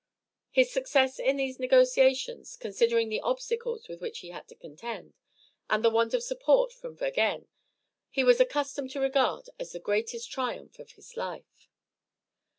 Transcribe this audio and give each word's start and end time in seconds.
His 0.49 0.71
success 0.73 1.19
in 1.19 1.35
these 1.37 1.59
negotiations, 1.59 2.55
considering 2.55 3.09
the 3.09 3.19
obstacles 3.21 3.87
with 3.87 4.01
which 4.01 4.17
he 4.21 4.29
had 4.29 4.47
to 4.47 4.55
contend, 4.55 5.13
and 5.69 5.85
the 5.85 5.91
want 5.91 6.15
of 6.15 6.23
support 6.23 6.73
from 6.73 6.97
Vergennes, 6.97 7.45
he 8.09 8.23
was 8.23 8.39
accustomed 8.39 8.89
to 8.93 8.99
regard 8.99 9.47
as 9.59 9.73
the 9.73 9.79
greatest 9.79 10.31
triumph 10.31 10.79
of 10.79 10.93
his 10.93 11.15
life. 11.17 11.69